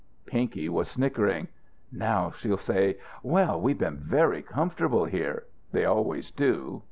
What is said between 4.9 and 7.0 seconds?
here.' They always do.